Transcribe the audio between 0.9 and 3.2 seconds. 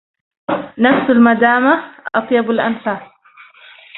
المدامة أطيب الأنفاس